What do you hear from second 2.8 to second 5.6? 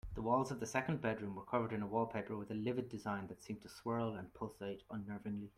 design that seemed to swirl and pulsate unnervingly.